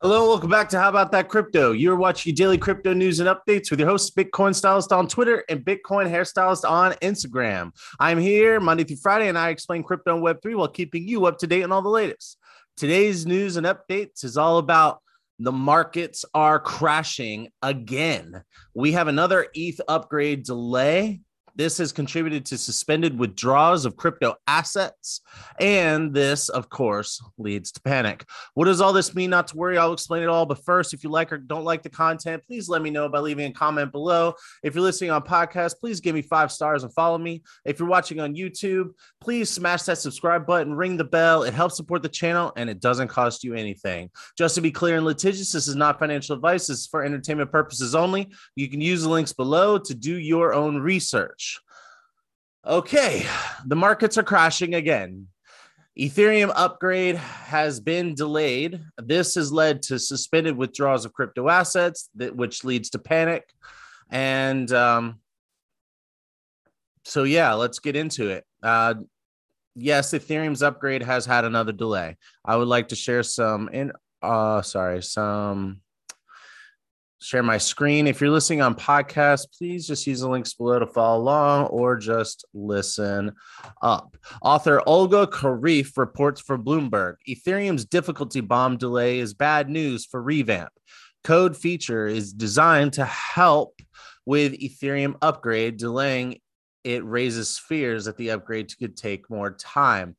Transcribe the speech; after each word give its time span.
Hello, 0.00 0.28
welcome 0.28 0.48
back 0.48 0.68
to 0.68 0.78
How 0.78 0.90
About 0.90 1.10
That 1.10 1.28
Crypto. 1.28 1.72
You're 1.72 1.96
watching 1.96 2.32
daily 2.32 2.56
crypto 2.56 2.94
news 2.94 3.18
and 3.18 3.28
updates 3.28 3.68
with 3.68 3.80
your 3.80 3.88
host, 3.88 4.16
Bitcoin 4.16 4.54
Stylist 4.54 4.92
on 4.92 5.08
Twitter 5.08 5.42
and 5.48 5.64
Bitcoin 5.64 6.08
Hairstylist 6.08 6.62
on 6.70 6.92
Instagram. 7.02 7.72
I'm 7.98 8.20
here 8.20 8.60
Monday 8.60 8.84
through 8.84 8.98
Friday, 8.98 9.26
and 9.26 9.36
I 9.36 9.48
explain 9.48 9.82
crypto 9.82 10.14
and 10.14 10.24
Web3 10.24 10.54
while 10.54 10.68
keeping 10.68 11.08
you 11.08 11.26
up 11.26 11.38
to 11.38 11.48
date 11.48 11.64
on 11.64 11.72
all 11.72 11.82
the 11.82 11.88
latest. 11.88 12.38
Today's 12.76 13.26
news 13.26 13.56
and 13.56 13.66
updates 13.66 14.22
is 14.22 14.36
all 14.36 14.58
about 14.58 15.02
the 15.40 15.50
markets 15.50 16.24
are 16.32 16.60
crashing 16.60 17.48
again. 17.60 18.44
We 18.74 18.92
have 18.92 19.08
another 19.08 19.48
ETH 19.52 19.80
upgrade 19.88 20.44
delay 20.44 21.22
this 21.58 21.76
has 21.78 21.90
contributed 21.90 22.46
to 22.46 22.56
suspended 22.56 23.18
withdrawals 23.18 23.84
of 23.84 23.96
crypto 23.96 24.36
assets. 24.46 25.20
And 25.60 26.14
this, 26.14 26.48
of 26.48 26.70
course, 26.70 27.20
leads 27.36 27.72
to 27.72 27.80
panic. 27.80 28.24
What 28.54 28.66
does 28.66 28.80
all 28.80 28.92
this 28.92 29.12
mean? 29.14 29.30
Not 29.30 29.48
to 29.48 29.56
worry, 29.56 29.76
I'll 29.76 29.92
explain 29.92 30.22
it 30.22 30.28
all. 30.28 30.46
But 30.46 30.64
first, 30.64 30.94
if 30.94 31.02
you 31.02 31.10
like 31.10 31.32
or 31.32 31.38
don't 31.38 31.64
like 31.64 31.82
the 31.82 31.90
content, 31.90 32.44
please 32.46 32.68
let 32.68 32.80
me 32.80 32.90
know 32.90 33.08
by 33.08 33.18
leaving 33.18 33.50
a 33.50 33.52
comment 33.52 33.90
below. 33.90 34.34
If 34.62 34.76
you're 34.76 34.84
listening 34.84 35.10
on 35.10 35.22
podcast, 35.22 35.80
please 35.80 36.00
give 36.00 36.14
me 36.14 36.22
five 36.22 36.52
stars 36.52 36.84
and 36.84 36.94
follow 36.94 37.18
me. 37.18 37.42
If 37.64 37.80
you're 37.80 37.88
watching 37.88 38.20
on 38.20 38.36
YouTube, 38.36 38.90
please 39.20 39.50
smash 39.50 39.82
that 39.82 39.98
subscribe 39.98 40.46
button, 40.46 40.74
ring 40.74 40.96
the 40.96 41.02
bell. 41.02 41.42
It 41.42 41.54
helps 41.54 41.76
support 41.76 42.02
the 42.02 42.08
channel 42.08 42.52
and 42.56 42.70
it 42.70 42.78
doesn't 42.78 43.08
cost 43.08 43.42
you 43.42 43.54
anything. 43.54 44.10
Just 44.36 44.54
to 44.54 44.60
be 44.60 44.70
clear 44.70 44.96
and 44.96 45.04
litigious, 45.04 45.50
this 45.50 45.66
is 45.66 45.74
not 45.74 45.98
financial 45.98 46.36
advice. 46.36 46.68
This 46.68 46.78
is 46.78 46.86
for 46.86 47.04
entertainment 47.04 47.50
purposes 47.50 47.96
only. 47.96 48.30
You 48.54 48.68
can 48.68 48.80
use 48.80 49.02
the 49.02 49.08
links 49.08 49.32
below 49.32 49.76
to 49.78 49.94
do 49.94 50.16
your 50.16 50.54
own 50.54 50.76
research. 50.76 51.47
Okay, 52.68 53.24
the 53.64 53.76
markets 53.76 54.18
are 54.18 54.22
crashing 54.22 54.74
again. 54.74 55.28
Ethereum 55.98 56.52
upgrade 56.54 57.16
has 57.16 57.80
been 57.80 58.14
delayed. 58.14 58.78
This 58.98 59.36
has 59.36 59.50
led 59.50 59.80
to 59.84 59.98
suspended 59.98 60.54
withdrawals 60.54 61.06
of 61.06 61.14
crypto 61.14 61.48
assets, 61.48 62.10
that, 62.16 62.36
which 62.36 62.64
leads 62.64 62.90
to 62.90 62.98
panic. 62.98 63.48
And 64.10 64.70
um, 64.70 65.20
so, 67.04 67.22
yeah, 67.22 67.54
let's 67.54 67.78
get 67.78 67.96
into 67.96 68.28
it. 68.28 68.44
Uh, 68.62 68.96
yes, 69.74 70.12
Ethereum's 70.12 70.62
upgrade 70.62 71.02
has 71.02 71.24
had 71.24 71.46
another 71.46 71.72
delay. 71.72 72.18
I 72.44 72.56
would 72.56 72.68
like 72.68 72.88
to 72.88 72.96
share 72.96 73.22
some 73.22 73.70
in, 73.70 73.92
uh, 74.22 74.60
sorry, 74.60 75.02
some 75.02 75.80
share 77.20 77.42
my 77.42 77.58
screen. 77.58 78.06
If 78.06 78.20
you're 78.20 78.30
listening 78.30 78.62
on 78.62 78.74
podcast, 78.74 79.46
please 79.56 79.86
just 79.86 80.06
use 80.06 80.20
the 80.20 80.28
links 80.28 80.54
below 80.54 80.78
to 80.78 80.86
follow 80.86 81.20
along 81.20 81.66
or 81.66 81.96
just 81.96 82.44
listen 82.54 83.32
up. 83.82 84.16
Author 84.42 84.82
Olga 84.86 85.26
Kharif 85.26 85.96
reports 85.96 86.40
for 86.40 86.56
Bloomberg 86.56 87.16
Ethereum's 87.28 87.84
difficulty 87.84 88.40
bomb 88.40 88.76
delay 88.76 89.18
is 89.18 89.34
bad 89.34 89.68
news 89.68 90.04
for 90.04 90.22
revamp. 90.22 90.70
Code 91.24 91.56
feature 91.56 92.06
is 92.06 92.32
designed 92.32 92.92
to 92.94 93.04
help 93.04 93.80
with 94.24 94.52
Ethereum 94.52 95.16
upgrade, 95.20 95.76
delaying 95.76 96.38
it 96.84 97.04
raises 97.04 97.58
fears 97.58 98.04
that 98.04 98.16
the 98.16 98.30
upgrade 98.30 98.72
could 98.78 98.96
take 98.96 99.28
more 99.28 99.50
time. 99.50 100.16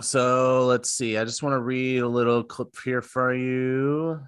So 0.00 0.66
let's 0.66 0.90
see. 0.90 1.16
I 1.16 1.24
just 1.24 1.42
want 1.42 1.54
to 1.54 1.60
read 1.60 2.00
a 2.00 2.08
little 2.08 2.42
clip 2.42 2.74
here 2.84 3.00
for 3.00 3.32
you 3.32 4.20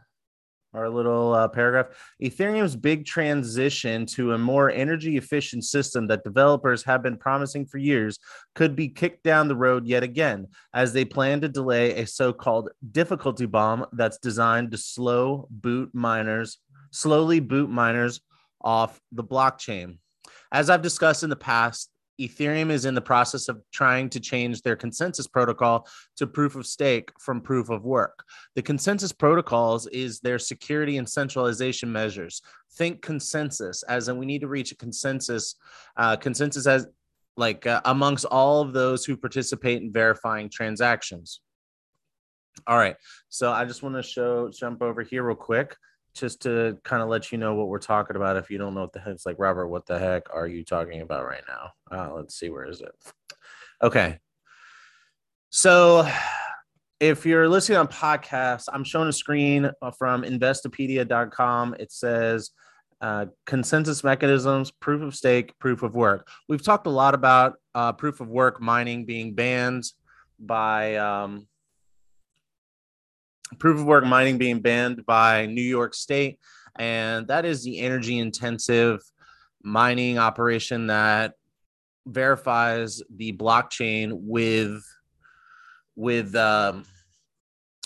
our 0.74 0.88
little 0.88 1.34
uh, 1.34 1.48
paragraph. 1.48 1.86
Ethereum's 2.22 2.76
big 2.76 3.04
transition 3.04 4.06
to 4.06 4.32
a 4.32 4.38
more 4.38 4.70
energy 4.70 5.16
efficient 5.16 5.64
system 5.64 6.06
that 6.06 6.24
developers 6.24 6.82
have 6.84 7.02
been 7.02 7.16
promising 7.16 7.66
for 7.66 7.78
years 7.78 8.18
could 8.54 8.76
be 8.76 8.88
kicked 8.88 9.22
down 9.24 9.48
the 9.48 9.56
road 9.56 9.86
yet 9.86 10.02
again 10.02 10.46
as 10.74 10.92
they 10.92 11.04
plan 11.04 11.40
to 11.40 11.48
delay 11.48 11.94
a 11.94 12.06
so 12.06 12.32
called 12.32 12.70
difficulty 12.92 13.46
bomb 13.46 13.86
that's 13.92 14.18
designed 14.18 14.70
to 14.70 14.78
slow 14.78 15.46
boot 15.50 15.90
miners, 15.92 16.58
slowly 16.90 17.40
boot 17.40 17.70
miners 17.70 18.20
off 18.62 19.00
the 19.12 19.24
blockchain. 19.24 19.98
As 20.52 20.70
I've 20.70 20.82
discussed 20.82 21.22
in 21.22 21.30
the 21.30 21.36
past, 21.36 21.90
Ethereum 22.20 22.70
is 22.70 22.84
in 22.84 22.94
the 22.94 23.00
process 23.00 23.48
of 23.48 23.62
trying 23.72 24.10
to 24.10 24.20
change 24.20 24.62
their 24.62 24.76
consensus 24.76 25.26
protocol 25.26 25.88
to 26.16 26.26
proof 26.26 26.54
of 26.54 26.66
stake 26.66 27.10
from 27.18 27.40
proof 27.40 27.70
of 27.70 27.84
work. 27.84 28.24
The 28.54 28.62
consensus 28.62 29.12
protocols 29.12 29.86
is 29.86 30.20
their 30.20 30.38
security 30.38 30.98
and 30.98 31.08
centralization 31.08 31.90
measures. 31.90 32.42
Think 32.74 33.02
consensus 33.02 33.82
as 33.84 34.08
in 34.08 34.18
we 34.18 34.26
need 34.26 34.42
to 34.42 34.48
reach 34.48 34.72
a 34.72 34.76
consensus, 34.76 35.56
uh, 35.96 36.16
consensus 36.16 36.66
as 36.66 36.86
like 37.36 37.66
uh, 37.66 37.80
amongst 37.86 38.26
all 38.26 38.60
of 38.60 38.72
those 38.72 39.04
who 39.04 39.16
participate 39.16 39.80
in 39.80 39.92
verifying 39.92 40.50
transactions. 40.50 41.40
All 42.66 42.76
right, 42.76 42.96
so 43.28 43.50
I 43.50 43.64
just 43.64 43.82
want 43.82 43.94
to 43.94 44.02
show 44.02 44.50
jump 44.50 44.82
over 44.82 45.02
here 45.02 45.22
real 45.22 45.36
quick 45.36 45.76
just 46.14 46.42
to 46.42 46.78
kind 46.84 47.02
of 47.02 47.08
let 47.08 47.32
you 47.32 47.38
know 47.38 47.54
what 47.54 47.68
we're 47.68 47.78
talking 47.78 48.16
about. 48.16 48.36
If 48.36 48.50
you 48.50 48.58
don't 48.58 48.74
know 48.74 48.82
what 48.82 48.92
the 48.92 49.00
heck, 49.00 49.14
it's 49.14 49.26
like, 49.26 49.36
Robert, 49.38 49.68
what 49.68 49.86
the 49.86 49.98
heck 49.98 50.32
are 50.32 50.46
you 50.46 50.64
talking 50.64 51.00
about 51.00 51.26
right 51.26 51.42
now? 51.48 51.70
Uh, 51.90 52.14
let's 52.14 52.38
see, 52.38 52.50
where 52.50 52.66
is 52.66 52.80
it? 52.80 52.94
Okay. 53.82 54.18
So 55.50 56.08
if 57.00 57.24
you're 57.24 57.48
listening 57.48 57.78
on 57.78 57.88
podcasts, 57.88 58.68
I'm 58.72 58.84
showing 58.84 59.08
a 59.08 59.12
screen 59.12 59.70
from 59.98 60.22
investopedia.com. 60.22 61.76
It 61.78 61.90
says 61.90 62.50
uh, 63.00 63.26
consensus 63.46 64.04
mechanisms, 64.04 64.70
proof 64.70 65.02
of 65.02 65.14
stake, 65.14 65.58
proof 65.58 65.82
of 65.82 65.94
work. 65.94 66.28
We've 66.48 66.62
talked 66.62 66.86
a 66.86 66.90
lot 66.90 67.14
about 67.14 67.54
uh, 67.74 67.92
proof 67.92 68.20
of 68.20 68.28
work 68.28 68.60
mining 68.60 69.06
being 69.06 69.34
banned 69.34 69.84
by 70.38 70.96
um, 70.96 71.46
proof 73.58 73.80
of 73.80 73.84
work 73.84 74.04
mining 74.04 74.38
being 74.38 74.60
banned 74.60 75.04
by 75.06 75.46
New 75.46 75.62
York 75.62 75.94
State. 75.94 76.38
And 76.78 77.26
that 77.28 77.44
is 77.44 77.62
the 77.62 77.80
energy 77.80 78.18
intensive 78.18 79.00
mining 79.62 80.18
operation 80.18 80.86
that 80.86 81.34
verifies 82.06 83.02
the 83.14 83.32
blockchain 83.32 84.10
with 84.12 84.82
with 85.96 86.34
um 86.34 86.84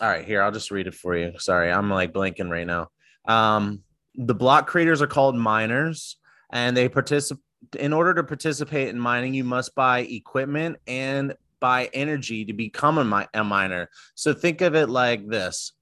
all 0.01 0.09
right 0.09 0.25
here 0.25 0.41
i'll 0.41 0.53
just 0.53 0.71
read 0.71 0.87
it 0.87 0.95
for 0.95 1.17
you 1.17 1.33
sorry 1.39 1.71
i'm 1.71 1.91
like 1.91 2.13
blanking 2.13 2.49
right 2.49 2.67
now 2.67 2.89
um 3.27 3.81
the 4.15 4.35
block 4.35 4.67
creators 4.67 5.03
are 5.03 5.09
called 5.09 5.37
miners 5.37 6.17
and 6.53 6.77
they 6.77 6.89
participate 6.89 7.43
in 7.79 7.93
order 7.93 8.15
to 8.15 8.23
participate 8.23 8.89
in 8.89 8.99
mining 8.99 9.35
you 9.35 9.45
must 9.45 9.75
buy 9.75 10.01
equipment 10.01 10.77
and 10.87 11.35
buy 11.65 11.89
energy 11.95 12.45
to 12.45 12.53
become 12.53 12.99
a, 12.99 13.05
mi- 13.07 13.27
a 13.33 13.43
miner. 13.43 13.89
So 14.15 14.35
think 14.35 14.61
of 14.61 14.75
it 14.75 14.91
like 14.91 15.27
this. 15.27 15.73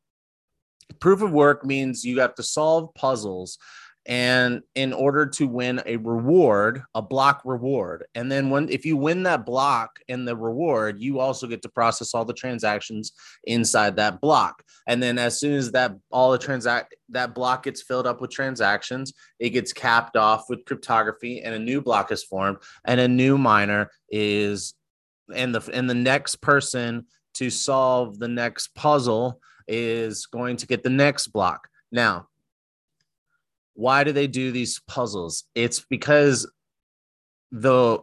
Proof 1.00 1.22
of 1.22 1.32
work 1.32 1.65
means 1.65 2.04
you 2.04 2.20
have 2.20 2.37
to 2.37 2.44
solve 2.44 2.94
puzzles 2.94 3.59
and 4.06 4.62
in 4.76 4.93
order 4.93 5.26
to 5.26 5.48
win 5.48 5.82
a 5.84 5.97
reward 5.97 6.84
a 6.94 7.03
block 7.03 7.43
reward. 7.44 8.04
And 8.15 8.31
then 8.31 8.48
when 8.48 8.69
if 8.69 8.84
you 8.84 8.97
win 8.97 9.25
that 9.25 9.44
block 9.44 9.98
and 10.09 10.26
the 10.26 10.37
reward 10.37 11.00
you 11.00 11.19
also 11.19 11.48
get 11.48 11.62
to 11.62 11.69
process 11.69 12.14
all 12.14 12.25
the 12.25 12.32
transactions 12.32 13.10
inside 13.43 13.97
that 13.97 14.20
block. 14.20 14.62
And 14.87 15.03
then 15.03 15.19
as 15.19 15.41
soon 15.41 15.54
as 15.54 15.72
that 15.72 15.97
all 16.12 16.31
the 16.31 16.38
transact 16.38 16.94
that 17.09 17.34
block 17.34 17.64
gets 17.64 17.82
filled 17.82 18.06
up 18.06 18.20
with 18.20 18.31
transactions 18.31 19.12
it 19.41 19.50
gets 19.50 19.72
capped 19.72 20.16
off 20.16 20.44
with 20.49 20.64
cryptography 20.64 21.41
and 21.43 21.56
a 21.56 21.59
new 21.59 21.81
block 21.81 22.12
is 22.12 22.22
formed 22.22 22.59
and 22.84 23.00
a 23.00 23.09
new 23.09 23.37
miner 23.37 23.91
is 24.09 24.75
and 25.34 25.54
the 25.54 25.70
and 25.72 25.88
the 25.88 25.94
next 25.94 26.37
person 26.37 27.06
to 27.34 27.50
solve 27.50 28.19
the 28.19 28.28
next 28.28 28.75
puzzle 28.75 29.41
is 29.69 30.26
going 30.26 30.56
to 30.59 30.66
get 30.66 30.82
the 30.82 30.91
next 30.91 31.28
block. 31.28 31.69
Now, 31.91 32.28
why 33.75 34.04
do 34.04 34.12
they 34.12 34.26
do 34.26 34.53
these 34.53 34.81
puzzles? 34.87 35.44
It's 35.54 35.81
because 35.81 36.50
the 37.50 37.98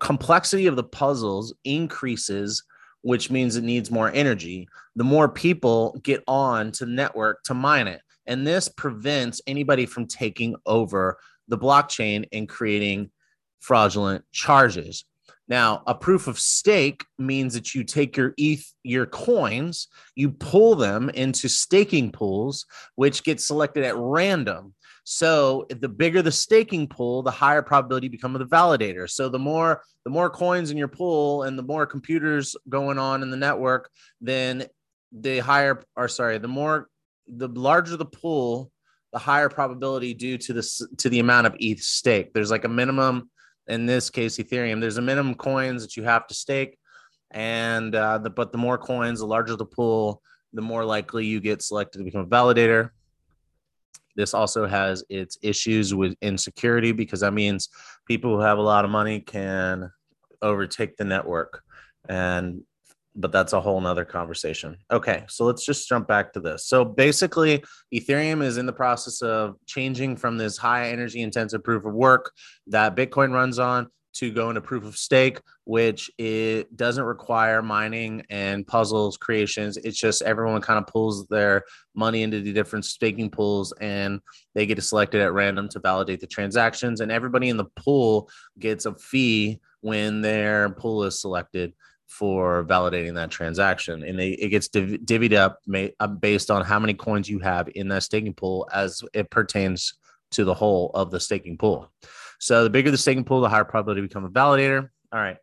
complexity 0.00 0.66
of 0.66 0.76
the 0.76 0.84
puzzles 0.84 1.54
increases, 1.64 2.62
which 3.02 3.30
means 3.30 3.56
it 3.56 3.64
needs 3.64 3.90
more 3.90 4.10
energy. 4.12 4.68
The 4.96 5.04
more 5.04 5.28
people 5.28 5.98
get 6.02 6.22
on 6.26 6.72
to 6.72 6.86
network 6.86 7.42
to 7.44 7.54
mine 7.54 7.86
it. 7.88 8.00
And 8.26 8.46
this 8.46 8.68
prevents 8.68 9.40
anybody 9.46 9.86
from 9.86 10.06
taking 10.06 10.56
over 10.66 11.18
the 11.48 11.58
blockchain 11.58 12.24
and 12.32 12.48
creating 12.48 13.10
fraudulent 13.60 14.24
charges. 14.32 15.04
Now, 15.46 15.82
a 15.86 15.94
proof 15.94 16.26
of 16.26 16.38
stake 16.38 17.04
means 17.18 17.54
that 17.54 17.74
you 17.74 17.84
take 17.84 18.16
your 18.16 18.34
ETH, 18.38 18.64
your 18.82 19.06
coins, 19.06 19.88
you 20.14 20.30
pull 20.30 20.74
them 20.74 21.10
into 21.10 21.48
staking 21.48 22.12
pools, 22.12 22.64
which 22.94 23.24
get 23.24 23.40
selected 23.40 23.84
at 23.84 23.96
random. 23.96 24.74
So 25.04 25.66
the 25.68 25.88
bigger 25.88 26.22
the 26.22 26.32
staking 26.32 26.88
pool, 26.88 27.22
the 27.22 27.30
higher 27.30 27.60
probability 27.60 28.06
you 28.06 28.10
become 28.10 28.34
of 28.34 28.38
the 28.38 28.56
validator. 28.56 29.08
So 29.08 29.28
the 29.28 29.38
more 29.38 29.82
the 30.04 30.10
more 30.10 30.30
coins 30.30 30.70
in 30.70 30.78
your 30.78 30.88
pool 30.88 31.42
and 31.42 31.58
the 31.58 31.62
more 31.62 31.86
computers 31.86 32.56
going 32.68 32.98
on 32.98 33.22
in 33.22 33.30
the 33.30 33.36
network, 33.36 33.90
then 34.22 34.66
the 35.12 35.38
higher 35.40 35.82
or 35.94 36.08
sorry, 36.08 36.38
the 36.38 36.48
more 36.48 36.88
the 37.28 37.48
larger 37.48 37.98
the 37.98 38.06
pool, 38.06 38.70
the 39.12 39.18
higher 39.18 39.50
probability 39.50 40.14
due 40.14 40.38
to 40.38 40.54
this 40.54 40.80
to 40.98 41.10
the 41.10 41.20
amount 41.20 41.46
of 41.46 41.54
ETH 41.58 41.80
stake. 41.80 42.32
There's 42.32 42.50
like 42.50 42.64
a 42.64 42.68
minimum 42.68 43.28
in 43.68 43.86
this 43.86 44.10
case 44.10 44.36
ethereum 44.36 44.80
there's 44.80 44.98
a 44.98 45.02
minimum 45.02 45.34
coins 45.34 45.82
that 45.82 45.96
you 45.96 46.02
have 46.02 46.26
to 46.26 46.34
stake 46.34 46.78
and 47.30 47.94
uh, 47.94 48.18
the, 48.18 48.30
but 48.30 48.52
the 48.52 48.58
more 48.58 48.78
coins 48.78 49.20
the 49.20 49.26
larger 49.26 49.56
the 49.56 49.64
pool 49.64 50.22
the 50.54 50.62
more 50.62 50.84
likely 50.84 51.26
you 51.26 51.40
get 51.40 51.60
selected 51.60 51.98
to 51.98 52.04
become 52.04 52.22
a 52.22 52.26
validator. 52.26 52.90
This 54.16 54.32
also 54.32 54.66
has 54.66 55.04
its 55.10 55.36
issues 55.42 55.92
with 55.92 56.14
insecurity 56.22 56.92
because 56.92 57.20
that 57.20 57.34
means 57.34 57.68
people 58.06 58.36
who 58.36 58.40
have 58.40 58.58
a 58.58 58.62
lot 58.62 58.84
of 58.84 58.90
money 58.90 59.20
can 59.20 59.90
overtake 60.40 60.96
the 60.96 61.04
network. 61.04 61.62
And 62.08 62.62
but 63.16 63.32
that's 63.32 63.52
a 63.52 63.60
whole 63.60 63.80
nother 63.80 64.04
conversation. 64.04 64.76
Okay, 64.90 65.24
so 65.28 65.44
let's 65.44 65.64
just 65.64 65.88
jump 65.88 66.08
back 66.08 66.32
to 66.32 66.40
this. 66.40 66.66
So 66.66 66.84
basically, 66.84 67.62
Ethereum 67.92 68.42
is 68.42 68.58
in 68.58 68.66
the 68.66 68.72
process 68.72 69.22
of 69.22 69.56
changing 69.66 70.16
from 70.16 70.36
this 70.36 70.56
high 70.56 70.90
energy 70.90 71.22
intensive 71.22 71.62
proof 71.62 71.84
of 71.84 71.94
work 71.94 72.32
that 72.68 72.96
Bitcoin 72.96 73.32
runs 73.32 73.58
on 73.58 73.88
to 74.14 74.32
go 74.32 74.48
into 74.48 74.60
proof 74.60 74.84
of 74.84 74.96
stake, 74.96 75.40
which 75.64 76.10
it 76.18 76.74
doesn't 76.76 77.04
require 77.04 77.62
mining 77.62 78.24
and 78.30 78.66
puzzles 78.66 79.16
creations. 79.16 79.76
It's 79.78 79.98
just 79.98 80.22
everyone 80.22 80.60
kind 80.60 80.78
of 80.78 80.86
pulls 80.86 81.26
their 81.26 81.64
money 81.94 82.22
into 82.22 82.40
the 82.40 82.52
different 82.52 82.84
staking 82.84 83.30
pools 83.30 83.72
and 83.80 84.20
they 84.54 84.66
get 84.66 84.80
selected 84.82 85.20
at 85.20 85.32
random 85.32 85.68
to 85.70 85.80
validate 85.80 86.20
the 86.20 86.28
transactions. 86.28 87.00
And 87.00 87.10
everybody 87.10 87.48
in 87.48 87.56
the 87.56 87.64
pool 87.76 88.30
gets 88.58 88.86
a 88.86 88.94
fee 88.94 89.60
when 89.80 90.22
their 90.22 90.70
pool 90.70 91.04
is 91.04 91.20
selected 91.20 91.74
for 92.18 92.64
validating 92.64 93.14
that 93.14 93.30
transaction. 93.30 94.04
And 94.04 94.16
they, 94.16 94.30
it 94.30 94.50
gets 94.50 94.68
div- 94.68 95.00
divvied 95.04 95.34
up 95.34 95.58
uh, 95.98 96.06
based 96.06 96.48
on 96.48 96.64
how 96.64 96.78
many 96.78 96.94
coins 96.94 97.28
you 97.28 97.40
have 97.40 97.68
in 97.74 97.88
that 97.88 98.04
staking 98.04 98.34
pool 98.34 98.68
as 98.72 99.02
it 99.12 99.30
pertains 99.30 99.94
to 100.30 100.44
the 100.44 100.54
whole 100.54 100.92
of 100.94 101.10
the 101.10 101.18
staking 101.18 101.58
pool. 101.58 101.90
So 102.38 102.62
the 102.62 102.70
bigger 102.70 102.92
the 102.92 102.98
staking 102.98 103.24
pool 103.24 103.40
the 103.40 103.48
higher 103.48 103.64
probability 103.64 104.02
to 104.02 104.08
become 104.08 104.24
a 104.24 104.30
validator. 104.30 104.88
All 105.12 105.20
right. 105.20 105.38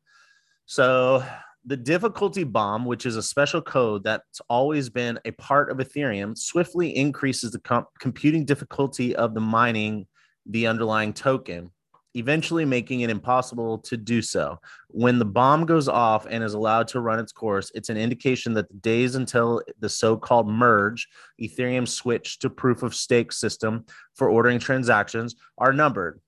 So 0.65 1.25
the 1.65 1.77
difficulty 1.77 2.45
bomb 2.45 2.85
which 2.85 3.05
is 3.05 3.17
a 3.17 3.23
special 3.23 3.61
code 3.61 4.03
that's 4.03 4.41
always 4.49 4.89
been 4.89 5.19
a 5.25 5.31
part 5.31 5.69
of 5.69 5.77
ethereum 5.77 6.37
swiftly 6.37 6.95
increases 6.95 7.51
the 7.51 7.59
com- 7.59 7.85
computing 7.99 8.45
difficulty 8.45 9.15
of 9.15 9.33
the 9.33 9.41
mining 9.41 10.07
the 10.47 10.65
underlying 10.65 11.13
token 11.13 11.69
eventually 12.13 12.65
making 12.65 13.01
it 13.01 13.09
impossible 13.09 13.77
to 13.79 13.97
do 13.97 14.21
so. 14.21 14.59
When 14.89 15.19
the 15.19 15.25
bomb 15.25 15.65
goes 15.65 15.87
off 15.87 16.25
and 16.29 16.43
is 16.43 16.53
allowed 16.53 16.87
to 16.89 16.99
run 16.99 17.19
its 17.19 17.31
course, 17.31 17.71
it's 17.73 17.89
an 17.89 17.97
indication 17.97 18.53
that 18.53 18.69
the 18.69 18.75
days 18.75 19.15
until 19.15 19.61
the 19.79 19.89
so 19.89 20.17
called 20.17 20.47
merge, 20.47 21.07
Ethereum 21.41 21.87
switch 21.87 22.39
to 22.39 22.49
proof 22.49 22.83
of 22.83 22.95
stake 22.95 23.31
system 23.31 23.85
for 24.15 24.29
ordering 24.29 24.59
transactions, 24.59 25.35
are 25.57 25.73
numbered. 25.73 26.19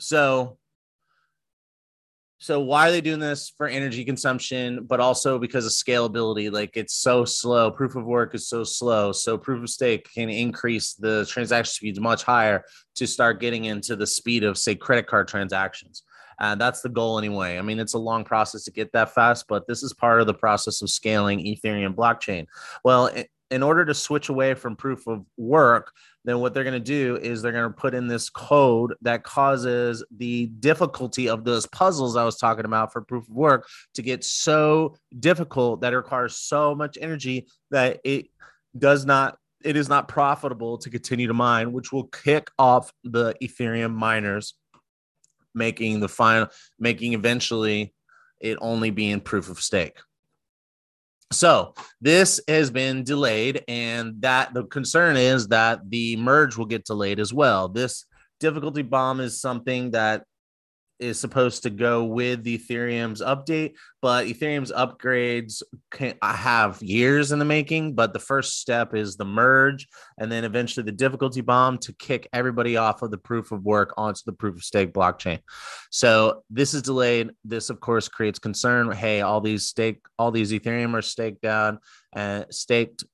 So 0.00 0.58
so 2.42 2.58
why 2.58 2.88
are 2.88 2.90
they 2.90 3.00
doing 3.00 3.20
this 3.20 3.52
for 3.56 3.68
energy 3.68 4.04
consumption, 4.04 4.84
but 4.84 4.98
also 4.98 5.38
because 5.38 5.64
of 5.64 5.70
scalability? 5.70 6.50
Like 6.50 6.76
it's 6.76 6.94
so 6.94 7.24
slow. 7.24 7.70
Proof 7.70 7.94
of 7.94 8.04
work 8.04 8.34
is 8.34 8.48
so 8.48 8.64
slow. 8.64 9.12
So 9.12 9.38
proof 9.38 9.62
of 9.62 9.70
stake 9.70 10.08
can 10.12 10.28
increase 10.28 10.94
the 10.94 11.24
transaction 11.26 11.72
speeds 11.72 12.00
much 12.00 12.24
higher 12.24 12.64
to 12.96 13.06
start 13.06 13.40
getting 13.40 13.66
into 13.66 13.94
the 13.94 14.08
speed 14.08 14.42
of 14.42 14.58
say 14.58 14.74
credit 14.74 15.06
card 15.06 15.28
transactions. 15.28 16.02
And 16.40 16.60
that's 16.60 16.80
the 16.80 16.88
goal 16.88 17.16
anyway. 17.16 17.58
I 17.58 17.62
mean, 17.62 17.78
it's 17.78 17.94
a 17.94 17.98
long 17.98 18.24
process 18.24 18.64
to 18.64 18.72
get 18.72 18.90
that 18.90 19.14
fast, 19.14 19.46
but 19.48 19.68
this 19.68 19.84
is 19.84 19.94
part 19.94 20.20
of 20.20 20.26
the 20.26 20.34
process 20.34 20.82
of 20.82 20.90
scaling 20.90 21.38
Ethereum 21.38 21.94
blockchain. 21.94 22.46
Well, 22.82 23.08
in 23.52 23.62
order 23.62 23.84
to 23.84 23.94
switch 23.94 24.30
away 24.30 24.54
from 24.54 24.74
proof 24.74 25.06
of 25.06 25.24
work, 25.36 25.92
then 26.24 26.38
what 26.38 26.54
they're 26.54 26.64
going 26.64 26.72
to 26.74 26.80
do 26.80 27.16
is 27.16 27.42
they're 27.42 27.52
going 27.52 27.70
to 27.70 27.76
put 27.76 27.94
in 27.94 28.06
this 28.06 28.30
code 28.30 28.94
that 29.02 29.24
causes 29.24 30.04
the 30.16 30.46
difficulty 30.46 31.28
of 31.28 31.44
those 31.44 31.66
puzzles 31.66 32.16
I 32.16 32.24
was 32.24 32.36
talking 32.36 32.64
about 32.64 32.92
for 32.92 33.00
proof 33.00 33.28
of 33.28 33.34
work 33.34 33.68
to 33.94 34.02
get 34.02 34.24
so 34.24 34.94
difficult 35.18 35.80
that 35.80 35.92
it 35.92 35.96
requires 35.96 36.36
so 36.36 36.74
much 36.74 36.96
energy 37.00 37.46
that 37.70 38.00
it 38.04 38.26
does 38.78 39.04
not 39.04 39.38
it 39.64 39.76
is 39.76 39.88
not 39.88 40.08
profitable 40.08 40.76
to 40.78 40.90
continue 40.90 41.26
to 41.26 41.34
mine 41.34 41.72
which 41.72 41.92
will 41.92 42.04
kick 42.04 42.50
off 42.58 42.92
the 43.04 43.34
ethereum 43.42 43.94
miners 43.94 44.54
making 45.54 46.00
the 46.00 46.08
final 46.08 46.48
making 46.78 47.12
eventually 47.12 47.92
it 48.40 48.58
only 48.60 48.90
being 48.90 49.20
proof 49.20 49.50
of 49.50 49.60
stake 49.60 49.98
so 51.34 51.74
this 52.00 52.40
has 52.48 52.70
been 52.70 53.04
delayed, 53.04 53.64
and 53.68 54.20
that 54.20 54.54
the 54.54 54.64
concern 54.64 55.16
is 55.16 55.48
that 55.48 55.88
the 55.88 56.16
merge 56.16 56.56
will 56.56 56.66
get 56.66 56.84
delayed 56.84 57.20
as 57.20 57.32
well. 57.32 57.68
This 57.68 58.06
difficulty 58.40 58.82
bomb 58.82 59.20
is 59.20 59.40
something 59.40 59.92
that 59.92 60.24
is 61.02 61.20
supposed 61.20 61.64
to 61.64 61.70
go 61.70 62.04
with 62.04 62.44
the 62.44 62.56
Ethereum's 62.56 63.20
update, 63.20 63.74
but 64.00 64.26
Ethereum's 64.26 64.72
upgrades 64.72 65.62
can 65.90 66.14
uh, 66.22 66.32
have 66.32 66.82
years 66.82 67.32
in 67.32 67.38
the 67.38 67.44
making. 67.44 67.94
But 67.94 68.12
the 68.12 68.18
first 68.18 68.60
step 68.60 68.94
is 68.94 69.16
the 69.16 69.24
merge, 69.24 69.86
and 70.18 70.30
then 70.30 70.44
eventually 70.44 70.84
the 70.84 70.92
difficulty 70.92 71.40
bomb 71.40 71.78
to 71.78 71.92
kick 71.94 72.28
everybody 72.32 72.76
off 72.76 73.02
of 73.02 73.10
the 73.10 73.18
proof 73.18 73.52
of 73.52 73.64
work 73.64 73.92
onto 73.96 74.22
the 74.24 74.32
proof 74.32 74.56
of 74.56 74.64
stake 74.64 74.92
blockchain. 74.92 75.40
So 75.90 76.42
this 76.48 76.72
is 76.72 76.82
delayed. 76.82 77.30
This, 77.44 77.68
of 77.68 77.80
course, 77.80 78.08
creates 78.08 78.38
concern. 78.38 78.90
Hey, 78.92 79.20
all 79.20 79.40
these 79.40 79.66
stake, 79.66 80.00
all 80.18 80.30
these 80.30 80.52
Ethereum 80.52 80.94
are 80.94 81.02
staked 81.02 81.42
down 81.42 81.78
and 82.14 82.46
staked, 82.50 83.04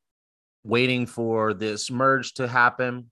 waiting 0.62 1.06
for 1.06 1.54
this 1.54 1.90
merge 1.90 2.34
to 2.34 2.46
happen 2.46 3.10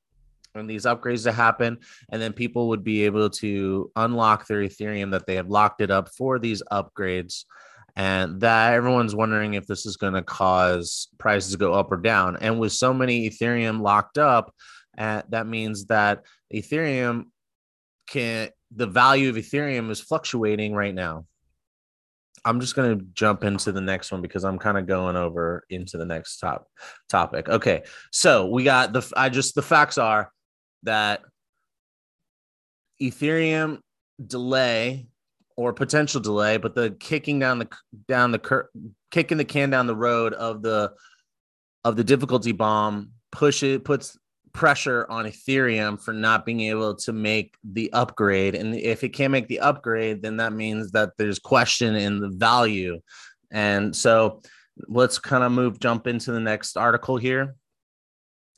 and 0.58 0.68
these 0.68 0.84
upgrades 0.84 1.24
to 1.24 1.32
happen 1.32 1.78
and 2.10 2.20
then 2.20 2.32
people 2.32 2.68
would 2.68 2.84
be 2.84 3.04
able 3.04 3.30
to 3.30 3.90
unlock 3.96 4.46
their 4.46 4.62
ethereum 4.62 5.10
that 5.10 5.26
they 5.26 5.34
have 5.34 5.48
locked 5.48 5.80
it 5.80 5.90
up 5.90 6.08
for 6.08 6.38
these 6.38 6.62
upgrades 6.70 7.44
and 7.96 8.40
that 8.40 8.74
everyone's 8.74 9.14
wondering 9.14 9.54
if 9.54 9.66
this 9.66 9.86
is 9.86 9.96
going 9.96 10.12
to 10.12 10.22
cause 10.22 11.08
prices 11.18 11.52
to 11.52 11.58
go 11.58 11.72
up 11.72 11.90
or 11.90 11.96
down 11.96 12.36
and 12.36 12.58
with 12.58 12.72
so 12.72 12.92
many 12.92 13.28
ethereum 13.28 13.80
locked 13.80 14.18
up 14.18 14.52
uh, 14.98 15.22
that 15.28 15.46
means 15.46 15.86
that 15.86 16.22
ethereum 16.54 17.24
can 18.08 18.48
the 18.74 18.86
value 18.86 19.28
of 19.28 19.36
ethereum 19.36 19.90
is 19.90 20.00
fluctuating 20.00 20.74
right 20.74 20.94
now 20.94 21.24
I'm 22.46 22.60
just 22.60 22.76
going 22.76 22.96
to 22.96 23.04
jump 23.12 23.42
into 23.42 23.72
the 23.72 23.80
next 23.80 24.12
one 24.12 24.22
because 24.22 24.44
I'm 24.44 24.58
kind 24.58 24.78
of 24.78 24.86
going 24.86 25.16
over 25.16 25.64
into 25.68 25.98
the 25.98 26.06
next 26.06 26.38
top 26.38 26.68
topic. 27.08 27.48
Okay. 27.48 27.82
So 28.12 28.46
we 28.46 28.62
got 28.62 28.92
the, 28.92 29.12
I 29.16 29.30
just, 29.30 29.56
the 29.56 29.62
facts 29.62 29.98
are 29.98 30.30
that 30.86 31.20
Ethereum 33.00 33.78
delay 34.26 35.06
or 35.56 35.72
potential 35.72 36.20
delay, 36.20 36.56
but 36.56 36.74
the 36.74 36.96
kicking 36.98 37.38
down 37.38 37.58
the 37.58 37.68
down 38.08 38.32
the 38.32 38.38
cur- 38.38 38.70
kicking 39.10 39.38
the 39.38 39.44
can 39.44 39.70
down 39.70 39.86
the 39.86 39.96
road 39.96 40.32
of 40.34 40.62
the 40.62 40.92
of 41.84 41.96
the 41.96 42.04
difficulty 42.04 42.52
bomb 42.52 43.10
push 43.30 43.62
it 43.62 43.84
puts 43.84 44.18
pressure 44.52 45.06
on 45.10 45.26
Ethereum 45.26 46.00
for 46.00 46.14
not 46.14 46.46
being 46.46 46.62
able 46.62 46.94
to 46.94 47.12
make 47.12 47.56
the 47.62 47.92
upgrade. 47.92 48.54
And 48.54 48.74
if 48.74 49.04
it 49.04 49.10
can't 49.10 49.30
make 49.30 49.48
the 49.48 49.60
upgrade, 49.60 50.22
then 50.22 50.38
that 50.38 50.54
means 50.54 50.92
that 50.92 51.10
there's 51.18 51.38
question 51.38 51.94
in 51.94 52.20
the 52.20 52.30
value. 52.30 52.98
And 53.50 53.94
so 53.94 54.40
let's 54.88 55.18
kind 55.18 55.44
of 55.44 55.52
move 55.52 55.78
jump 55.78 56.06
into 56.06 56.32
the 56.32 56.40
next 56.40 56.78
article 56.78 57.18
here 57.18 57.54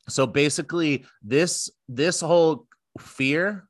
so 0.08 0.26
basically 0.26 1.04
this 1.22 1.70
this 1.88 2.20
whole 2.20 2.66
fear 2.98 3.68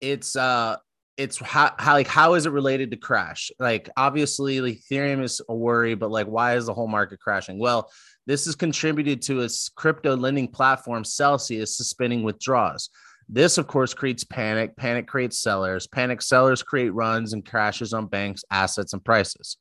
it's 0.00 0.36
uh 0.36 0.76
it's 1.18 1.38
how, 1.38 1.74
how 1.78 1.92
like 1.92 2.06
how 2.06 2.34
is 2.34 2.46
it 2.46 2.52
related 2.52 2.90
to 2.90 2.96
crash? 2.96 3.50
Like 3.58 3.88
obviously 3.96 4.60
like 4.60 4.80
ethereum 4.80 5.22
is 5.22 5.40
a 5.48 5.54
worry 5.54 5.94
but 5.94 6.10
like 6.10 6.26
why 6.26 6.56
is 6.56 6.66
the 6.66 6.74
whole 6.74 6.88
market 6.88 7.20
crashing? 7.20 7.58
Well 7.58 7.90
this 8.26 8.46
is 8.46 8.54
contributed 8.54 9.22
to 9.22 9.42
a 9.42 9.48
crypto 9.76 10.16
lending 10.16 10.48
platform 10.48 11.04
celsius 11.04 11.76
suspending 11.76 12.22
withdrawals. 12.22 12.90
This 13.28 13.58
of 13.58 13.66
course 13.66 13.94
creates 13.94 14.24
panic. 14.24 14.76
Panic 14.76 15.06
creates 15.06 15.38
sellers. 15.38 15.86
Panic 15.86 16.22
sellers 16.22 16.62
create 16.62 16.90
runs 16.90 17.32
and 17.32 17.44
crashes 17.44 17.92
on 17.92 18.06
banks 18.06 18.44
assets 18.50 18.92
and 18.92 19.04
prices 19.04 19.58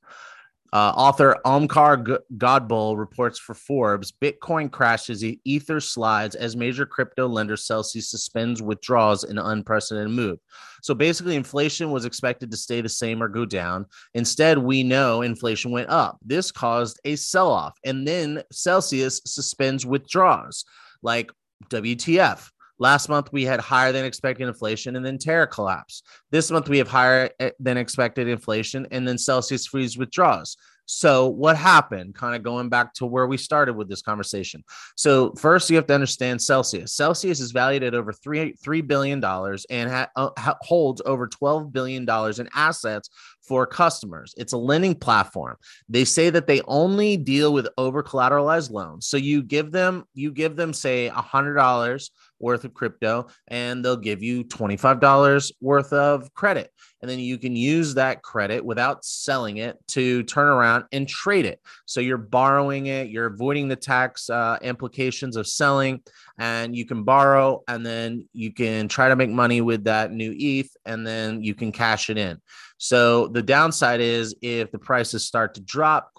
uh, 0.73 0.93
author 0.95 1.35
Omkar 1.45 2.19
Godbole 2.37 2.97
reports 2.97 3.37
for 3.37 3.53
Forbes 3.53 4.11
Bitcoin 4.11 4.71
crashes, 4.71 5.23
Ether 5.23 5.81
slides 5.81 6.35
as 6.35 6.55
major 6.55 6.85
crypto 6.85 7.27
lender 7.27 7.57
Celsius 7.57 8.09
suspends 8.09 8.61
withdrawals 8.61 9.25
in 9.25 9.37
unprecedented 9.37 10.15
move. 10.15 10.39
So 10.81 10.93
basically, 10.93 11.35
inflation 11.35 11.91
was 11.91 12.05
expected 12.05 12.51
to 12.51 12.57
stay 12.57 12.79
the 12.79 12.89
same 12.89 13.21
or 13.21 13.27
go 13.27 13.45
down. 13.45 13.85
Instead, 14.13 14.57
we 14.57 14.81
know 14.81 15.21
inflation 15.21 15.71
went 15.71 15.89
up. 15.89 16.17
This 16.23 16.51
caused 16.51 16.99
a 17.03 17.17
sell 17.17 17.51
off, 17.51 17.77
and 17.83 18.07
then 18.07 18.41
Celsius 18.51 19.21
suspends 19.25 19.85
withdrawals 19.85 20.65
like 21.03 21.31
WTF. 21.69 22.49
Last 22.81 23.09
month, 23.09 23.31
we 23.31 23.43
had 23.43 23.59
higher 23.59 23.91
than 23.91 24.05
expected 24.05 24.47
inflation 24.47 24.95
and 24.95 25.05
then 25.05 25.19
Terra 25.19 25.45
collapse. 25.45 26.01
This 26.31 26.49
month, 26.49 26.67
we 26.67 26.79
have 26.79 26.87
higher 26.87 27.29
eh, 27.39 27.51
than 27.59 27.77
expected 27.77 28.27
inflation 28.27 28.87
and 28.89 29.07
then 29.07 29.19
Celsius 29.19 29.67
freeze 29.67 29.99
withdraws. 29.99 30.57
So, 30.87 31.27
what 31.27 31.57
happened? 31.57 32.15
Kind 32.15 32.35
of 32.35 32.41
going 32.41 32.69
back 32.69 32.95
to 32.95 33.05
where 33.05 33.27
we 33.27 33.37
started 33.37 33.75
with 33.75 33.87
this 33.87 34.01
conversation. 34.01 34.63
So, 34.97 35.31
first, 35.35 35.69
you 35.69 35.75
have 35.75 35.85
to 35.87 35.93
understand 35.93 36.41
Celsius. 36.41 36.93
Celsius 36.93 37.39
is 37.39 37.51
valued 37.51 37.83
at 37.83 37.93
over 37.93 38.11
three 38.11 38.53
three 38.53 38.81
billion 38.81 39.19
dollars 39.19 39.63
and 39.69 40.07
uh, 40.15 40.29
holds 40.61 41.03
over 41.05 41.27
twelve 41.27 41.71
billion 41.71 42.03
dollars 42.03 42.39
in 42.39 42.49
assets 42.55 43.11
for 43.41 43.67
customers. 43.67 44.33
It's 44.37 44.53
a 44.53 44.57
lending 44.57 44.95
platform. 44.95 45.57
They 45.87 46.03
say 46.03 46.31
that 46.31 46.47
they 46.47 46.61
only 46.63 47.15
deal 47.15 47.53
with 47.53 47.67
over 47.77 48.01
collateralized 48.01 48.71
loans. 48.71 49.07
So 49.07 49.17
you 49.17 49.43
give 49.43 49.71
them, 49.71 50.05
you 50.13 50.31
give 50.31 50.55
them, 50.55 50.73
say, 50.73 51.07
a 51.07 51.13
hundred 51.13 51.53
dollars 51.53 52.09
worth 52.41 52.65
of 52.65 52.73
crypto 52.73 53.27
and 53.47 53.83
they'll 53.83 53.97
give 53.97 54.21
you 54.21 54.43
$25 54.43 55.51
worth 55.61 55.93
of 55.93 56.33
credit. 56.33 56.71
And 57.01 57.09
then 57.09 57.19
you 57.19 57.37
can 57.37 57.55
use 57.55 57.95
that 57.95 58.21
credit 58.21 58.63
without 58.63 59.03
selling 59.03 59.57
it 59.57 59.77
to 59.89 60.23
turn 60.23 60.47
around 60.47 60.85
and 60.91 61.07
trade 61.07 61.45
it. 61.45 61.59
So 61.85 61.99
you're 61.99 62.17
borrowing 62.17 62.87
it, 62.87 63.09
you're 63.09 63.25
avoiding 63.25 63.67
the 63.67 63.75
tax 63.75 64.29
uh, 64.29 64.57
implications 64.61 65.35
of 65.35 65.47
selling, 65.47 66.01
and 66.37 66.75
you 66.75 66.85
can 66.85 67.03
borrow 67.03 67.63
and 67.67 67.85
then 67.85 68.27
you 68.33 68.53
can 68.53 68.87
try 68.87 69.09
to 69.09 69.15
make 69.15 69.29
money 69.29 69.61
with 69.61 69.83
that 69.85 70.11
new 70.11 70.33
ETH 70.37 70.69
and 70.85 71.05
then 71.05 71.43
you 71.43 71.53
can 71.53 71.71
cash 71.71 72.09
it 72.09 72.17
in. 72.17 72.39
So 72.77 73.27
the 73.27 73.43
downside 73.43 74.01
is 74.01 74.35
if 74.41 74.71
the 74.71 74.79
prices 74.79 75.25
start 75.25 75.53
to 75.53 75.61
drop 75.61 76.11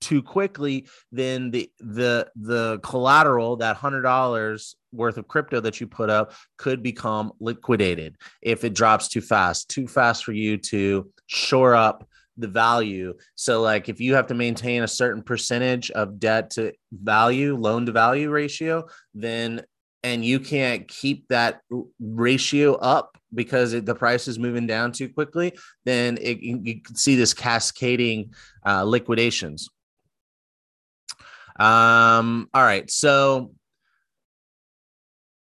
too 0.00 0.22
quickly, 0.22 0.86
then 1.12 1.50
the 1.50 1.70
the 1.78 2.28
the 2.36 2.78
collateral 2.82 3.56
that 3.56 3.76
hundred 3.76 4.02
dollars 4.02 4.76
worth 4.92 5.18
of 5.18 5.28
crypto 5.28 5.60
that 5.60 5.80
you 5.80 5.86
put 5.86 6.10
up 6.10 6.32
could 6.56 6.82
become 6.82 7.32
liquidated 7.40 8.16
if 8.42 8.64
it 8.64 8.74
drops 8.74 9.08
too 9.08 9.20
fast, 9.20 9.68
too 9.68 9.86
fast 9.86 10.24
for 10.24 10.32
you 10.32 10.56
to 10.56 11.10
shore 11.26 11.74
up 11.74 12.08
the 12.36 12.48
value. 12.48 13.14
So, 13.34 13.62
like 13.62 13.88
if 13.88 14.00
you 14.00 14.14
have 14.14 14.26
to 14.28 14.34
maintain 14.34 14.82
a 14.82 14.88
certain 14.88 15.22
percentage 15.22 15.90
of 15.90 16.18
debt 16.18 16.50
to 16.50 16.72
value, 16.92 17.56
loan 17.56 17.86
to 17.86 17.92
value 17.92 18.30
ratio, 18.30 18.86
then 19.14 19.64
and 20.02 20.24
you 20.24 20.38
can't 20.38 20.86
keep 20.86 21.26
that 21.28 21.62
ratio 21.98 22.74
up 22.74 23.18
because 23.34 23.72
it, 23.72 23.84
the 23.86 23.94
price 23.94 24.28
is 24.28 24.38
moving 24.38 24.66
down 24.66 24.92
too 24.92 25.08
quickly, 25.08 25.52
then 25.84 26.16
it, 26.20 26.38
you 26.38 26.80
can 26.80 26.94
see 26.94 27.16
this 27.16 27.34
cascading 27.34 28.32
uh, 28.64 28.84
liquidations. 28.84 29.68
Um, 31.58 32.48
all 32.52 32.62
right, 32.62 32.90
so 32.90 33.52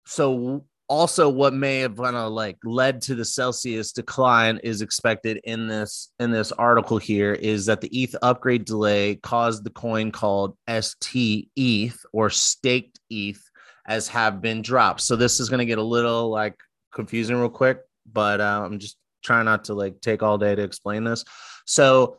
so 0.06 0.64
also 0.88 1.28
what 1.28 1.54
may 1.54 1.80
have 1.80 1.96
kind 1.96 2.16
of 2.16 2.32
like 2.32 2.58
led 2.64 3.00
to 3.00 3.14
the 3.14 3.24
celsius 3.24 3.92
decline 3.92 4.58
is 4.62 4.82
expected 4.82 5.40
in 5.44 5.66
this 5.66 6.12
in 6.18 6.30
this 6.30 6.52
article 6.52 6.98
here 6.98 7.32
is 7.32 7.64
that 7.66 7.80
the 7.80 8.02
eth 8.02 8.14
upgrade 8.20 8.64
delay 8.66 9.14
caused 9.14 9.64
the 9.64 9.70
coin 9.70 10.10
called 10.10 10.54
stETH 10.68 12.04
or 12.12 12.28
staked 12.28 13.00
eth 13.10 13.42
as 13.86 14.06
have 14.08 14.42
been 14.42 14.60
dropped. 14.60 15.00
So 15.00 15.16
this 15.16 15.40
is 15.40 15.48
going 15.48 15.60
to 15.60 15.64
get 15.66 15.78
a 15.78 15.82
little 15.82 16.28
like 16.28 16.56
confusing 16.92 17.36
real 17.36 17.48
quick 17.48 17.80
but 18.12 18.40
uh, 18.40 18.62
i'm 18.64 18.78
just 18.78 18.96
trying 19.22 19.44
not 19.44 19.64
to 19.64 19.74
like 19.74 20.00
take 20.00 20.22
all 20.22 20.38
day 20.38 20.54
to 20.54 20.62
explain 20.62 21.04
this. 21.04 21.24
So 21.64 22.18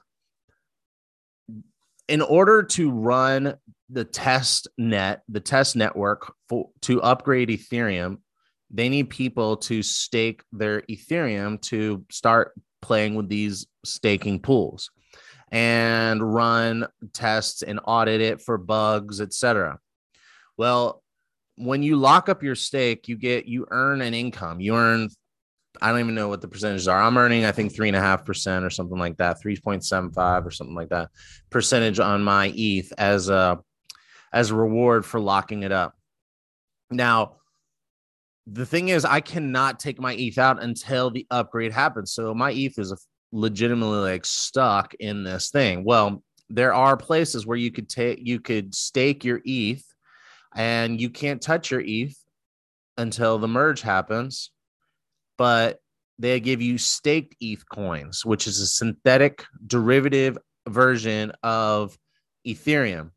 in 2.08 2.22
order 2.22 2.64
to 2.64 2.92
run 2.92 3.56
the 3.90 4.06
test 4.06 4.68
net, 4.78 5.22
the 5.30 5.40
test 5.40 5.76
network 5.76 6.34
for, 6.50 6.70
to 6.82 7.02
upgrade 7.02 7.50
Ethereum, 7.50 8.18
they 8.72 8.90
need 8.90 9.10
people 9.10 9.58
to 9.58 9.84
stake 9.84 10.42
their 10.52 10.82
Ethereum 10.84 11.62
to 11.62 12.06
start 12.10 12.54
playing 12.82 13.16
with 13.16 13.30
these 13.30 13.68
staking 13.86 14.40
pools 14.40 14.90
and 15.52 16.34
run 16.34 16.88
tests 17.14 17.62
and 17.62 17.80
audit 17.86 18.20
it 18.20 18.42
for 18.42 18.58
bugs, 18.58 19.22
etc. 19.22 19.78
Well, 20.58 21.04
when 21.56 21.84
you 21.84 21.98
lock 21.98 22.30
up 22.30 22.42
your 22.42 22.56
stake, 22.56 23.08
you 23.08 23.16
get 23.16 23.46
you 23.46 23.68
earn 23.70 24.02
an 24.02 24.16
income. 24.16 24.60
You 24.60 24.76
earn 24.76 25.10
I 25.82 25.90
don't 25.90 26.00
even 26.00 26.16
know 26.16 26.28
what 26.28 26.42
the 26.42 26.48
percentages 26.48 26.88
are. 26.88 27.02
I'm 27.02 27.18
earning, 27.18 27.46
I 27.46 27.52
think, 27.52 27.74
three 27.74 27.88
and 27.88 27.98
a 27.98 28.02
half 28.02 28.26
percent 28.26 28.64
or 28.64 28.70
something 28.70 28.98
like 28.98 29.18
that, 29.18 29.42
3.75 29.42 30.46
or 30.46 30.52
something 30.52 30.76
like 30.76 30.90
that 30.90 31.10
percentage 31.50 32.00
on 32.00 32.24
my 32.24 32.54
ETH 32.56 32.94
as 32.98 33.30
a 33.30 33.60
as 34.34 34.50
a 34.50 34.56
reward 34.56 35.06
for 35.06 35.20
locking 35.20 35.64
it 35.64 35.72
up. 35.72 35.96
Now, 36.92 37.38
the 38.48 38.66
thing 38.66 38.90
is, 38.90 39.06
I 39.06 39.22
cannot 39.22 39.80
take 39.80 40.00
my 40.02 40.16
ETH 40.16 40.38
out 40.38 40.62
until 40.62 41.10
the 41.10 41.26
upgrade 41.32 41.72
happens. 41.72 42.12
So 42.12 42.34
my 42.34 42.52
ETH 42.52 42.78
is 42.78 42.94
legitimately 43.32 44.00
like 44.00 44.26
stuck 44.26 44.94
in 44.96 45.24
this 45.24 45.50
thing. 45.50 45.84
Well, 45.84 46.24
there 46.50 46.74
are 46.74 46.98
places 46.98 47.46
where 47.46 47.58
you 47.58 47.72
could 47.72 47.90
take 47.90 48.20
you 48.22 48.40
could 48.40 48.76
stake 48.76 49.24
your 49.24 49.42
ETH 49.46 49.84
and 50.56 51.00
you 51.00 51.10
can't 51.10 51.42
touch 51.42 51.72
your 51.72 51.82
ETH 51.86 52.16
until 52.98 53.40
the 53.40 53.48
merge 53.48 53.82
happens, 53.82 54.52
but 55.38 55.80
they 56.20 56.40
give 56.40 56.62
you 56.62 56.78
staked 56.78 57.36
ETH 57.40 57.68
coins, 57.70 58.26
which 58.26 58.46
is 58.46 58.60
a 58.60 58.68
synthetic 58.68 59.46
derivative 59.66 60.38
version 60.68 61.32
of 61.42 61.98
Ethereum. 62.46 63.12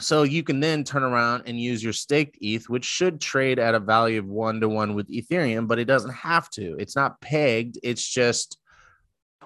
So 0.00 0.22
you 0.22 0.44
can 0.44 0.60
then 0.60 0.84
turn 0.84 1.02
around 1.02 1.44
and 1.46 1.60
use 1.60 1.82
your 1.82 1.92
staked 1.92 2.38
ETH, 2.40 2.68
which 2.68 2.84
should 2.84 3.20
trade 3.20 3.58
at 3.58 3.74
a 3.74 3.80
value 3.80 4.20
of 4.20 4.26
one 4.26 4.60
to 4.60 4.68
one 4.68 4.94
with 4.94 5.08
Ethereum, 5.08 5.66
but 5.66 5.80
it 5.80 5.86
doesn't 5.86 6.12
have 6.12 6.48
to. 6.50 6.76
It's 6.78 6.94
not 6.94 7.20
pegged. 7.20 7.78
It's 7.82 8.08
just 8.08 8.58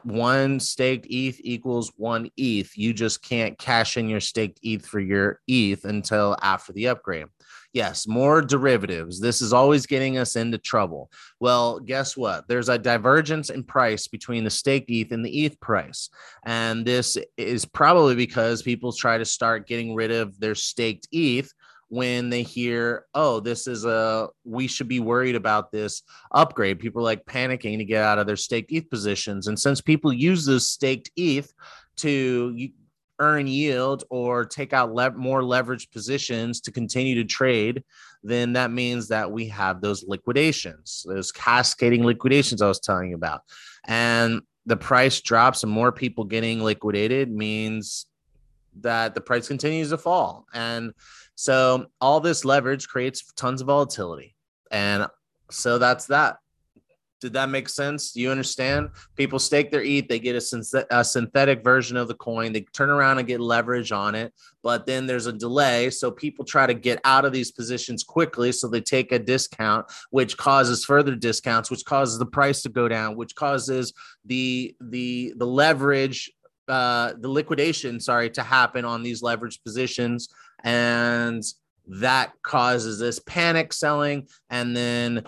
one 0.03 0.61
staked 0.61 1.07
ETH 1.09 1.41
equals 1.43 1.93
one 1.97 2.29
ETH. 2.37 2.77
You 2.77 2.93
just 2.93 3.23
can't 3.23 3.59
cash 3.59 3.97
in 3.97 4.09
your 4.09 4.21
staked 4.21 4.61
ETH 4.63 4.85
for 4.85 5.01
your 5.01 5.41
ETH 5.47 5.85
until 5.85 6.37
after 6.43 6.73
the 6.73 6.89
upgrade. 6.89 7.27
Yes, 7.73 8.07
more 8.07 8.43
derivatives. 8.43 9.19
This 9.19 9.41
is 9.41 9.55
always 9.55 9.87
getting 9.87 10.19
us 10.19 10.37
into 10.37 10.59
trouble. 10.59 11.11
Well, 11.41 11.81
guess 11.81 12.17
what? 12.17 12.47
There's 12.47 12.69
a 12.69 12.79
divergence 12.79 13.49
in 13.49 13.65
price 13.65 14.09
between 14.09 14.45
the 14.45 14.51
staked 14.51 14.91
ETH 14.91 15.11
and 15.11 15.25
the 15.25 15.45
ETH 15.47 15.59
price. 15.59 16.11
And 16.45 16.85
this 16.85 17.17
is 17.39 17.65
probably 17.65 18.15
because 18.15 18.63
people 18.63 18.93
try 18.93 19.17
to 19.17 19.25
start 19.25 19.67
getting 19.67 19.95
rid 19.95 20.11
of 20.11 20.39
their 20.39 20.55
staked 20.55 21.09
ETH 21.13 21.51
when 21.89 22.29
they 22.29 22.43
hear, 22.43 23.07
oh, 23.15 23.41
this 23.41 23.67
is 23.67 23.87
a, 23.87 24.29
we 24.45 24.67
should 24.67 24.89
be 24.89 25.01
worried 25.01 25.35
about 25.35 25.73
this 25.73 26.03
upgrade. 26.31 26.79
People 26.79 27.01
are 27.01 27.05
like 27.05 27.25
panicking 27.25 27.79
to 27.79 27.85
get 27.85 28.03
out 28.03 28.19
of 28.19 28.27
their 28.27 28.37
staked 28.37 28.73
ETH 28.73 28.89
positions. 28.91 29.47
And 29.47 29.59
since 29.59 29.81
people 29.81 30.13
use 30.13 30.45
this 30.45 30.69
staked 30.69 31.11
ETH 31.17 31.53
to 31.97 32.69
earn 33.23 33.47
yield 33.47 34.03
or 34.11 34.45
take 34.45 34.73
out 34.73 34.93
le- 34.93 35.13
more 35.13 35.43
leveraged 35.43 35.93
positions 35.93 36.61
to 36.63 36.73
continue 36.73 37.15
to 37.15 37.25
trade, 37.25 37.85
then 38.25 38.53
that 38.55 38.71
means 38.71 39.09
that 39.09 39.31
we 39.31 39.47
have 39.47 39.81
those 39.81 40.05
liquidations, 40.05 41.07
those 41.07 41.31
cascading 41.31 42.05
liquidations 42.05 42.61
I 42.61 42.69
was 42.69 42.81
telling 42.81 43.11
you 43.11 43.17
about. 43.17 43.43
And 43.85 44.43
the 44.67 44.77
price 44.77 45.21
drops 45.21 45.63
and 45.63 45.73
more 45.73 45.93
people 45.93 46.25
getting 46.25 46.61
liquidated 46.63 47.31
means 47.31 48.07
that 48.81 49.15
the 49.15 49.21
price 49.21 49.49
continues 49.49 49.91
to 49.91 49.99
fall. 49.99 50.47
And 50.53 50.93
so 51.35 51.87
all 52.01 52.21
this 52.21 52.45
leverage 52.45 52.89
creates 52.89 53.23
tons 53.35 53.61
of 53.61 53.69
volatility. 53.69 54.35
And 54.71 55.07
so 55.51 55.79
that's 55.79 56.07
that. 56.07 56.39
Did 57.23 57.35
that 57.35 57.49
make 57.49 57.69
sense? 57.69 58.11
Do 58.11 58.21
you 58.21 58.33
understand? 58.33 58.91
People 59.15 59.39
stake 59.39 59.71
their 59.71 59.85
ETH, 59.85 60.09
they 60.09 60.19
get 60.19 60.35
a, 60.35 60.41
synth- 60.41 60.85
a, 60.91 61.05
synthetic 61.05 61.63
version 61.63 61.97
of 61.97 62.09
the 62.09 62.15
coin, 62.15 62.53
they 62.53 62.63
turn 62.73 62.91
around 62.91 63.19
and 63.19 63.29
get 63.29 63.41
leverage 63.41 63.93
on 63.93 64.17
it, 64.17 64.35
but 64.65 64.87
then 64.87 65.07
there's 65.07 65.27
a 65.27 65.33
delay. 65.33 65.89
So 65.91 66.11
people 66.11 66.45
try 66.45 66.67
to 66.67 66.75
get 66.75 67.01
out 67.05 67.25
of 67.25 67.33
these 67.33 67.53
positions 67.53 68.03
quickly. 68.03 68.51
So 68.51 68.67
they 68.67 68.81
take 68.81 69.13
a 69.13 69.21
discount, 69.21 69.87
which 70.11 70.37
causes 70.37 70.85
further 70.85 71.15
discounts, 71.15 71.71
which 71.71 71.85
causes 71.85 72.19
the 72.19 72.27
price 72.27 72.61
to 72.63 72.69
go 72.69 72.89
down, 72.89 73.15
which 73.15 73.37
causes 73.37 73.93
the 74.25 74.75
the 74.81 75.33
the 75.37 75.47
leverage, 75.47 76.29
uh, 76.67 77.13
the 77.21 77.29
liquidation, 77.29 78.01
sorry, 78.01 78.31
to 78.31 78.43
happen 78.43 78.85
on 78.85 79.05
these 79.05 79.23
leverage 79.23 79.63
positions. 79.63 80.29
And 80.65 81.45
that 81.87 82.33
causes 82.43 82.99
this 82.99 83.19
panic 83.21 83.73
selling. 83.73 84.29
And 84.51 84.77
then 84.77 85.25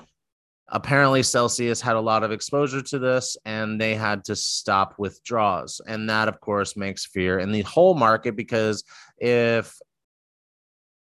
apparently 0.69 1.23
celsius 1.23 1.81
had 1.81 1.97
a 1.97 2.01
lot 2.01 2.23
of 2.23 2.33
exposure 2.33 2.81
to 2.81 2.99
this 2.99 3.37
and 3.45 3.81
they 3.81 3.95
had 3.95 4.25
to 4.25 4.35
stop 4.35 4.95
withdrawals 4.99 5.81
and 5.87 6.09
that 6.09 6.27
of 6.27 6.41
course 6.41 6.77
makes 6.77 7.05
fear 7.05 7.39
in 7.39 7.53
the 7.53 7.63
whole 7.63 7.95
market 7.95 8.35
because 8.35 8.83
if 9.19 9.79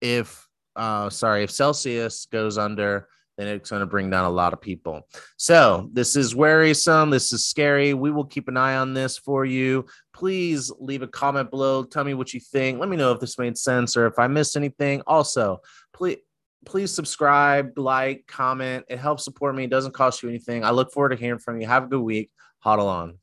if 0.00 0.46
uh 0.76 1.08
sorry 1.08 1.42
if 1.42 1.50
celsius 1.50 2.26
goes 2.26 2.58
under 2.58 3.08
then 3.38 3.46
it's 3.46 3.70
going 3.70 3.80
to 3.80 3.86
bring 3.86 4.10
down 4.10 4.24
a 4.24 4.30
lot 4.30 4.52
of 4.52 4.60
people. 4.60 5.06
So 5.36 5.88
this 5.92 6.16
is 6.16 6.34
worrisome. 6.34 7.10
This 7.10 7.32
is 7.32 7.46
scary. 7.46 7.94
We 7.94 8.10
will 8.10 8.24
keep 8.24 8.48
an 8.48 8.56
eye 8.56 8.76
on 8.76 8.94
this 8.94 9.16
for 9.16 9.44
you. 9.44 9.86
Please 10.12 10.72
leave 10.80 11.02
a 11.02 11.06
comment 11.06 11.48
below. 11.48 11.84
Tell 11.84 12.02
me 12.02 12.14
what 12.14 12.34
you 12.34 12.40
think. 12.40 12.80
Let 12.80 12.88
me 12.88 12.96
know 12.96 13.12
if 13.12 13.20
this 13.20 13.38
made 13.38 13.56
sense 13.56 13.96
or 13.96 14.06
if 14.06 14.18
i 14.18 14.26
missed 14.26 14.56
anything. 14.56 15.02
Also 15.06 15.60
please 15.92 16.18
please 16.66 16.94
subscribe, 16.94 17.78
like, 17.78 18.24
comment. 18.26 18.84
It 18.88 18.98
helps 18.98 19.24
support 19.24 19.54
me. 19.54 19.64
It 19.64 19.70
doesn't 19.70 19.94
cost 19.94 20.22
you 20.22 20.28
anything. 20.28 20.64
I 20.64 20.70
look 20.70 20.92
forward 20.92 21.10
to 21.10 21.16
hearing 21.16 21.38
from 21.38 21.60
you. 21.60 21.66
Have 21.66 21.84
a 21.84 21.88
good 21.88 22.00
week. 22.00 22.30
HODL 22.64 22.86
on. 22.86 23.18